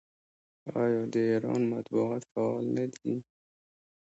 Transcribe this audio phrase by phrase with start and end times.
[0.81, 3.13] آیا د ایران مطبوعات فعال نه دي؟